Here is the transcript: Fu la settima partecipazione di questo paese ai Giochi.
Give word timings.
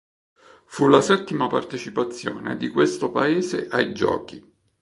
Fu 0.65 0.87
la 0.87 0.99
settima 0.99 1.45
partecipazione 1.45 2.57
di 2.57 2.69
questo 2.69 3.11
paese 3.11 3.67
ai 3.69 3.93
Giochi. 3.93 4.43